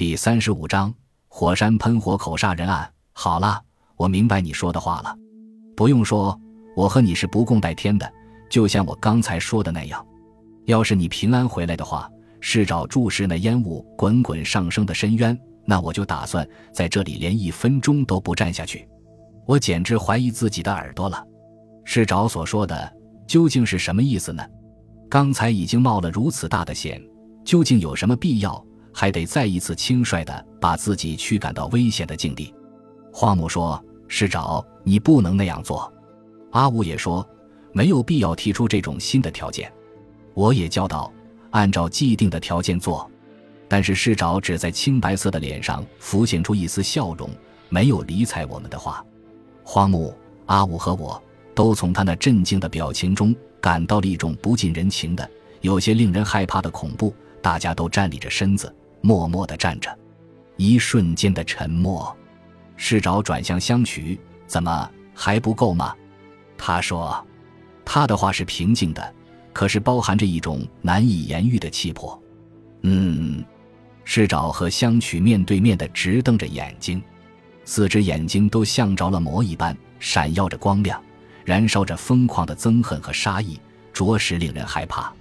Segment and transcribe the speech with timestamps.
[0.00, 0.90] 第三十五章
[1.28, 2.90] 火山喷火口杀人案。
[3.12, 3.60] 好了，
[3.98, 5.14] 我明白你说的话了。
[5.76, 6.40] 不用说，
[6.74, 8.10] 我和你是不共戴天的，
[8.48, 10.02] 就像我刚才说的那样。
[10.64, 12.10] 要是你平安回来的话，
[12.40, 18.88] 试着注视那烟雾滚滚上升的深渊，那我就打算在这里连一分钟都不站下去。
[19.44, 21.22] 我简直怀疑自己的耳朵了。
[21.84, 22.90] 试着所说的
[23.26, 24.42] 究竟是什么意思呢？
[25.10, 26.98] 刚才已经冒了如此大的险，
[27.44, 32.54] 究竟有什么必要还得再一次轻率的把自己驱赶到危险的境地？
[33.12, 35.92] 荒木说：“市长，你不能那样做。”
[36.52, 37.26] 阿武也说
[37.72, 39.72] ：“没有必要提出这种新的条件。”
[40.34, 41.12] 我也教导，
[41.50, 43.08] 按照既定的条件做。
[43.68, 47.30] 但是市长只在青白色的脸上浮现出一丝笑容，
[47.68, 49.04] 没有理睬我们的话。
[49.62, 50.12] 荒木、
[50.46, 51.22] 阿武和我
[51.54, 53.34] 都从他那震惊的表情中。
[53.60, 57.14] 感到了一种不近人情的、有些令人害怕的恐怖。
[57.42, 59.96] 大家都站立着身子，默默地站着。
[60.56, 62.14] 一瞬间的沉默。
[62.76, 65.94] 市长转向香曲：“怎么还不够吗？”
[66.56, 67.26] 他说
[67.84, 69.14] ：“他的话是平静的，
[69.52, 72.20] 可是包含着一种难以言喻的气魄。”
[72.82, 73.44] 嗯。
[74.04, 77.00] 市长和香曲面对面的直瞪着眼睛，
[77.64, 81.00] 四只眼睛都像着了魔一般，闪耀着光亮。
[81.44, 83.60] 燃烧着疯狂的憎恨和杀意，
[83.92, 85.12] 着实令人害怕。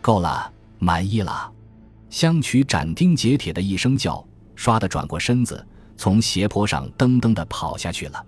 [0.00, 1.50] 够了，满意了。
[2.10, 4.24] 香曲斩钉截铁的一声叫，
[4.56, 5.64] 唰的转过身子，
[5.96, 8.24] 从斜坡上噔噔的跑下去了。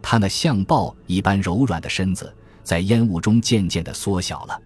[0.00, 4.60] 他那像豹一般柔软的身子，在烟雾中渐渐的缩小了。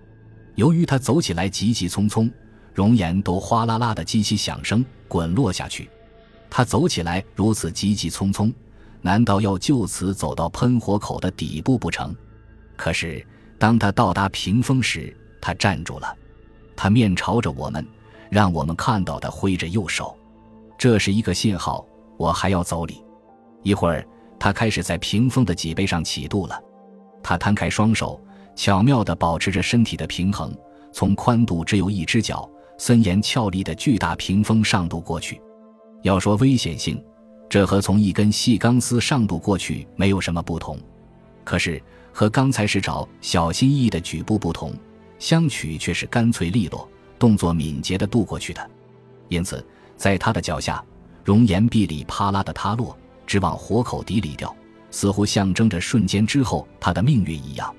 [0.55, 2.31] 由于他走起来急急匆匆，
[2.75, 5.91] 熔岩都哗啦啦的激起响声，滚落下去。
[6.49, 8.53] 他走起来如此急急匆匆。
[9.03, 12.13] 难道要就此走到喷火口的底部不成？
[12.75, 13.25] 可是
[13.57, 16.13] 当他到达屏风时，他站住了，
[16.75, 17.87] 他面朝着我们，
[18.31, 20.17] 让我们看到他挥着右手，
[20.79, 23.05] 这是一个信号，我还要走里。
[23.63, 24.07] 一会儿，
[24.39, 26.61] 他开始在屏风的脊背上起度了。
[27.23, 28.21] 他摊开双手，
[28.55, 30.57] 巧妙地保持着身体的平衡，
[30.93, 32.49] 从宽度只有一只脚、
[32.79, 35.41] 森严俏丽的巨大屏风上渡过去。
[36.03, 37.03] 要说危险性。
[37.49, 40.77] 这和从一根细钢丝上渡过去没有什么不同，
[41.45, 41.81] 可是
[42.13, 44.73] 和刚才是找小心翼翼的举步不同，
[45.21, 46.89] 相取却是干脆利落、
[47.19, 48.71] 动作敏捷地渡过去的。
[49.29, 49.65] 因此，
[49.97, 50.83] 在他的脚下，
[51.25, 52.97] 熔岩壁里啪啦的塌落，
[53.27, 54.55] 直往火口底里掉，
[54.91, 57.75] 似乎象征着瞬间之后他的命运一样。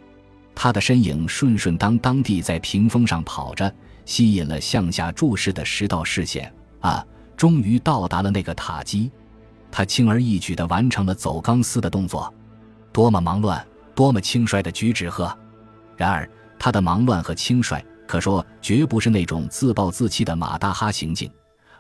[0.54, 3.74] 他的身影顺顺当当地在屏风上跑着，
[4.06, 6.52] 吸引了向下注视的十道视线。
[6.80, 7.06] 啊，
[7.36, 9.12] 终于到达了那个塔基。
[9.70, 12.34] 他轻而易举地完成了走钢丝的动作，
[12.92, 15.38] 多么忙乱，多么轻率的举止呵！
[15.96, 16.28] 然而，
[16.58, 21.30] 他的忙乱和轻率，可说绝不是那种自暴自弃的马大哈行径，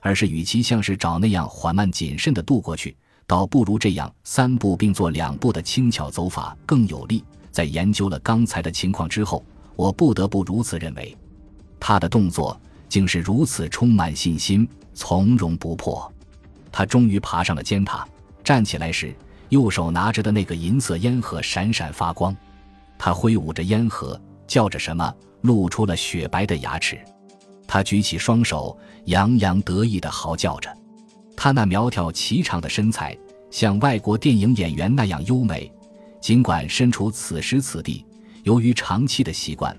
[0.02, 2.96] 而是与其像是找那样缓慢谨慎地渡过去，
[3.26, 7.24] 倒不如这样三步并作两步的轻巧走法更有力。
[7.50, 9.44] 在研究了刚才的情况之后，
[9.76, 11.18] 我不得不如此认为，
[11.80, 16.12] 他的动作竟是如此充满信心，从容不迫。
[16.72, 18.08] 他终于爬上了尖塔，
[18.44, 19.16] 站起来时，
[19.50, 22.36] 右手拿着的那个银色烟盒闪闪发光。
[23.00, 26.98] 他挥舞着烟盒，叫着什么，露出了雪白的牙齿。
[27.68, 30.76] 他举起双手，洋洋得意地嚎叫着。
[31.36, 33.16] 他那苗条颀长的身材，
[33.52, 35.72] 像外国电影演员那样优美。
[36.20, 38.04] 尽管身处此时此地，
[38.44, 39.78] 由于长期的习惯，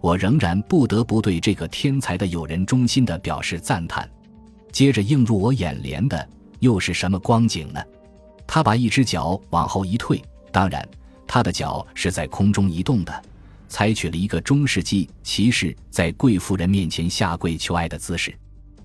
[0.00, 4.08] 我仍然不得不对这个天才的友人衷心地表示赞叹。
[4.70, 6.28] 接着映入我眼帘的
[6.60, 7.82] 又是什么光景呢？
[8.46, 10.86] 他把一只脚往后一退，当然，
[11.26, 13.22] 他的脚是在空中移动的，
[13.72, 18.36] 采取了一个中世纪骑士在贵妇人面前下跪求爱的姿势。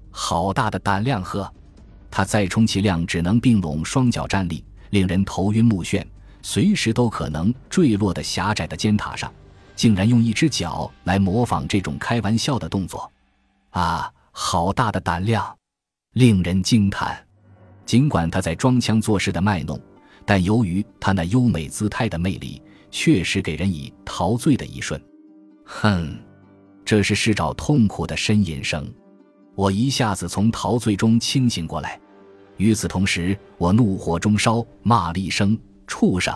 [0.09, 1.53] 好大的胆量呵！
[2.09, 6.01] 他再充其量只能并拢双脚站立，令人头晕目眩，
[6.41, 9.29] 随时都可能坠落的狭窄的尖塔上，
[9.75, 13.11] 竟然用一只脚来模仿这种开玩笑的动作。
[13.71, 15.53] 啊，好大的胆量！
[16.13, 17.21] 令人惊叹，
[17.85, 19.77] 尽管他在装腔作势的卖弄，
[20.25, 25.01] 但由于他那优美姿态的魅力，确实给人以陶醉的一瞬。
[25.65, 26.17] 哼，
[26.85, 28.91] 这是市长痛苦的呻吟声。
[29.55, 31.99] 我一下子从陶醉中清醒过来。
[32.57, 35.57] 与此同时，我怒火中烧，骂了一声
[35.87, 36.33] ：“畜生！”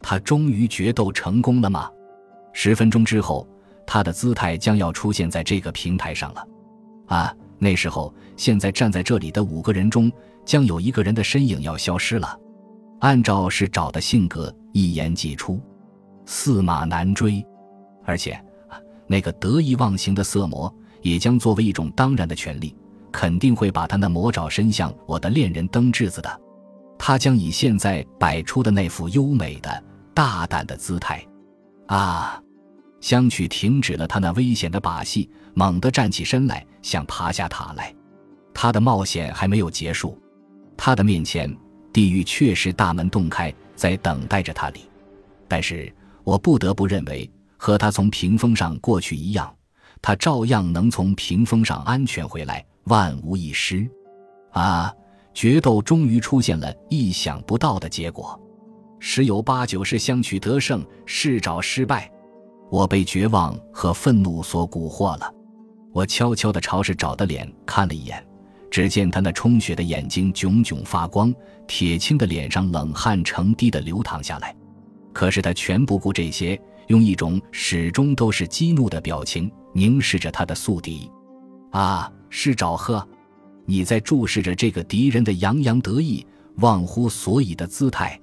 [0.00, 1.90] 他终于决斗成功了吗？
[2.52, 3.46] 十分钟之后，
[3.86, 6.46] 他的姿态将要出现在这个平台上了。
[7.06, 7.34] 啊！
[7.56, 10.10] 那时候，现在站在这里的五个人中，
[10.44, 12.38] 将有一个人的身影要消失了。
[13.00, 15.60] 按照是找的性格，一言既出，
[16.24, 17.44] 驷马难追。
[18.04, 18.38] 而且，
[19.06, 20.72] 那个得意忘形的色魔
[21.02, 22.74] 也将作为一种当然的权利，
[23.12, 26.40] 肯定会把他那魔爪伸向我的恋人登智子的。
[26.98, 29.82] 他将以现在摆出的那副优美的、
[30.14, 31.24] 大胆的姿态。
[31.86, 32.40] 啊！
[33.00, 37.94] 香取停止了他那危险的把戏，猛地站起身来，想爬下塔来。
[38.54, 40.18] 他的冒险还没有结束，
[40.74, 41.54] 他的面前，
[41.92, 44.88] 地狱确实大门洞开，在等待着他里。
[45.46, 45.92] 但是
[46.24, 49.54] 我不得不认为，和他从屏风上过去一样，
[50.02, 53.88] 他照样能从屏风上安全回来，万无一失。
[54.52, 54.92] 啊！
[55.34, 58.40] 决斗终于出现了意想不到的结果，
[59.00, 62.08] 十有八九是相取得胜，试找失败。
[62.70, 65.34] 我被绝望和愤怒所蛊惑了，
[65.92, 68.24] 我悄悄地朝着找的脸看了一眼，
[68.70, 71.34] 只见他那充血的眼睛炯炯发光，
[71.66, 74.54] 铁青的脸上冷汗成滴的流淌下来。
[75.14, 81.10] 可是他全不顾这些，用一种始终都是激怒的表情凝视着他的宿敌。
[81.70, 83.06] 啊，是找贺，
[83.64, 86.26] 你在注视着这个敌人的洋洋得意、
[86.56, 88.20] 忘乎所以的姿态。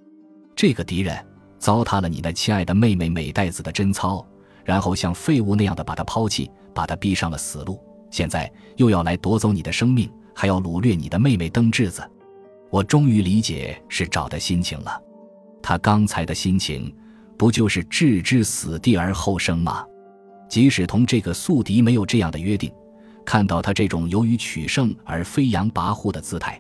[0.56, 1.18] 这个敌人
[1.58, 4.24] 糟蹋了你那亲爱的妹妹美代子的贞操。
[4.64, 7.80] 然后像废物那样的把她抛弃，把她逼上了死路。
[8.12, 12.08] 现在又要来夺走你的生命，还要掳掠你的妹妹登智子。
[12.70, 15.02] 我终于理解是找的心情了。
[15.62, 16.94] 他刚才的心情，
[17.38, 19.86] 不就是置之死地而后生吗？
[20.50, 22.72] 即使同这个宿敌没有这样的约定，
[23.26, 26.60] 看到他这种由于取胜而飞扬跋扈的姿态，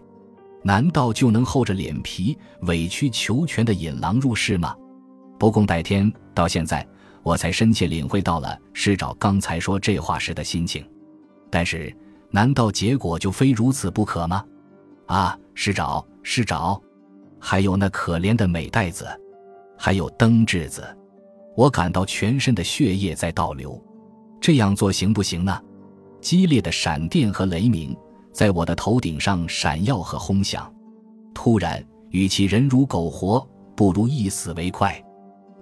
[0.64, 4.76] 难道就能厚着脸皮委曲求全的引狼入室吗？
[5.38, 6.88] 不共戴天，到现在。
[7.24, 10.84] 我才深切领会到了师长刚才说这话时的心情，
[11.52, 11.96] 但是，
[12.32, 14.44] 难道结果就非如此不可吗？
[15.06, 16.82] 啊，师长，师长，
[17.42, 19.08] 还有那可怜的美代子，
[19.76, 20.88] 还有灯智子，
[21.58, 23.84] 我感到全身的血液在倒流。
[24.40, 25.60] 这样做行不行呢？
[26.22, 27.98] 激烈的闪电和雷鸣
[28.32, 30.72] 在我的头顶上闪耀和轰响。
[31.34, 33.46] 突然，与其人如狗活，
[33.76, 35.04] 不如一死为快。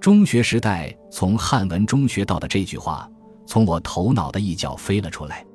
[0.02, 3.10] 中学时代从汉文中学到的这句话，
[3.46, 5.46] 从我头脑的一角飞了出来。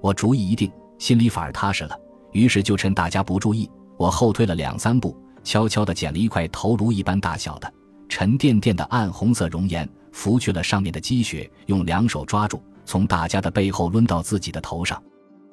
[0.00, 1.98] 我主意一定，心里反而踏实了。
[2.32, 7.72] 于是就趁大家不注意，我后退了两三步，悄悄地捡了一块头颅一般大小的、
[8.08, 15.00] 沉甸甸的暗红色熔岩，拂去了上面的积雪，用两手抓住，从大家的背后抡到自己的头上。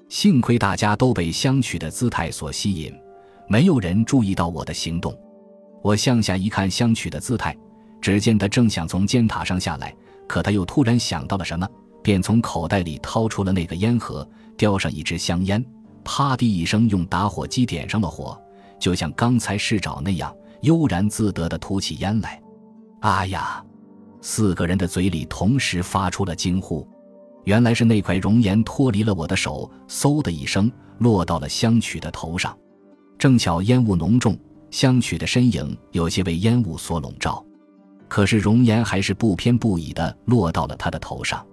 [0.09, 2.91] 幸亏大家都被相取的姿态所吸引，
[3.47, 5.15] 没有人注意到我的行动。
[5.83, 7.55] 我向下一看，相取的姿态。
[8.01, 9.95] 只见他正想从尖塔上下来，
[10.27, 11.69] 可他又突然想到了什么，
[12.01, 15.63] 便从口袋里掏出了那个烟盒，叼上一支香烟，
[16.03, 18.35] 啪的一声用打火机点上了火，
[18.83, 22.41] 就像刚才试找那样悠然自得地吐起烟来。
[22.99, 23.63] 啊呀！
[24.19, 26.85] 四个人的嘴里同时发出了惊呼。
[27.45, 32.57] 原来是那块熔岩脱离了我的手，嗖的一声落到了香曲的头上。
[33.17, 34.37] 正巧烟雾浓重，
[34.69, 37.41] 香曲的身影有些被烟雾所笼罩。
[38.09, 41.45] 可是熔岩还是不偏不倚地落到了他的头上，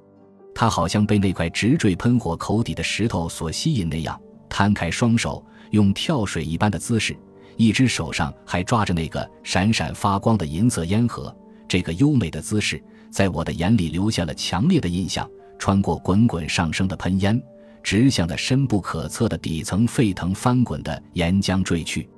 [0.52, 7.16] 他好像被那块直坠喷火口底的石头所吸引那样，摊开双手，用跳水一般的姿势，
[7.56, 11.34] 一只手上还抓着那个闪闪发光的银色烟盒。
[11.68, 15.28] 这个优美的姿势，在我的眼里留下了强烈的印象。
[15.58, 17.38] 穿过滚滚上升的喷烟，
[17.82, 22.08] 直向那深不可测的底层沸腾翻滚的岩浆坠去。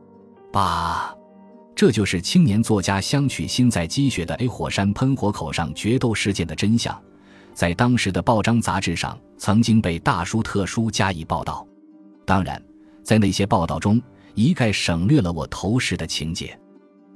[0.52, 1.12] 吧。
[1.74, 6.96] 这就是青年作家相取心在积雪的 A 火山喷火口上决斗事件的真相，
[7.52, 11.66] 在当时的报章杂志上曾经被大书特书加以报道。
[12.24, 12.62] 当然，
[13.02, 14.00] 在那些报道中
[14.34, 16.58] 一概省略了我投石的情节。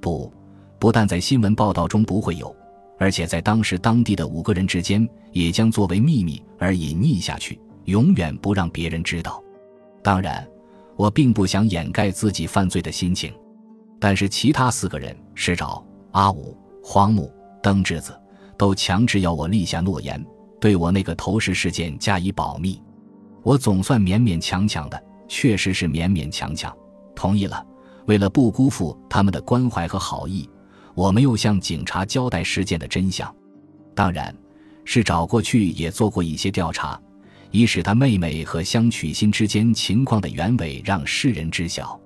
[0.00, 0.32] 不，
[0.78, 2.54] 不但在新闻报道中不会有，
[2.98, 9.42] 而且在当时当地的五个人之间也将作为秘密而隐匿下去，永远不让别人知道。
[10.02, 10.46] 当然，
[10.96, 13.32] 我并不想掩盖自己犯罪的心情。
[13.98, 18.14] 但是其他四个人石沼、阿武、荒木、登智子
[18.58, 20.24] 都强制要我立下诺言，
[20.60, 22.80] 对我那个投石事件加以保密。
[23.42, 26.74] 我总算勉勉强强的，确实是勉勉强强
[27.14, 27.64] 同意了。
[28.06, 30.48] 为了不辜负他们的关怀和好意，
[30.94, 33.34] 我没有向警察交代事件的真相。
[33.94, 34.34] 当然，
[34.84, 37.00] 是找过去也做过一些调查，
[37.50, 42.00] 以使他妹妹和香取心之间情况的原委让世人知晓。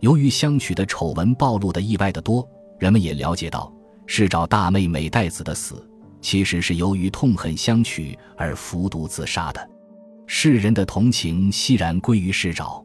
[0.00, 2.46] 由于相取的丑闻暴露的意外的多，
[2.78, 3.72] 人们也了解到，
[4.06, 5.88] 是找大妹美代子的死，
[6.20, 9.70] 其实是由于痛恨相取而服毒自杀的。
[10.26, 12.84] 世人的同情悉然归于世找，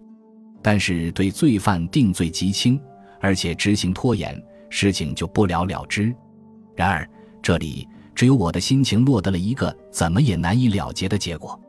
[0.61, 2.79] 但是对罪犯定罪极轻，
[3.19, 6.13] 而且执行拖延，事情就不了了之。
[6.75, 7.07] 然而
[7.41, 11.59] 这里只有我的心情落得了一个怎么也难以了结的结果。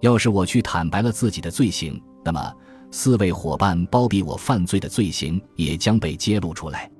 [0.00, 2.52] 要是我去坦白了自己的罪行，那么
[2.90, 6.90] 四位伙伴包庇我犯罪的罪行也将被揭露出来。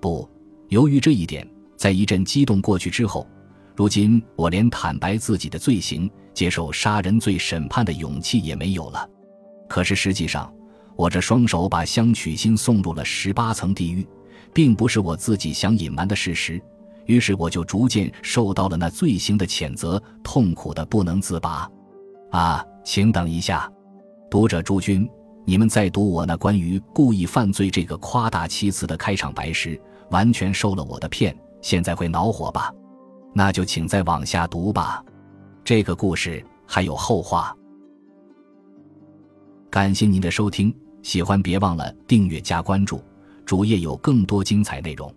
[0.00, 0.28] 不，
[0.68, 1.44] 由于这一点，
[1.76, 3.26] 在一阵激动过去之后，
[3.74, 9.08] 如今我连坦白自己的罪行、接受杀人罪审判的勇气也没有了。
[9.68, 10.52] 可是实际上，
[10.96, 14.06] 我这双手把香取心送入了十八层地狱，
[14.52, 16.60] 并不是我自己想隐瞒的事实。
[17.06, 21.68] 于是我就逐渐受到了那罪行的谴责，痛苦的不能自拔。
[22.30, 23.70] 啊，请等一下，
[24.30, 25.08] 读者诸君，
[25.44, 32.72] 你们在读我那关于故意犯罪这个夸大其词的开场白时，完全受了我的骗，现在会恼火吧？
[33.34, 35.04] 那就请再往下读吧。
[35.64, 37.56] 这个故事还有后话。
[39.70, 43.02] 感谢您的收听，喜欢别忘了订阅加关注，
[43.46, 45.12] 主页有更多精彩内容。